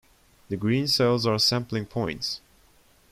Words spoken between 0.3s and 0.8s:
The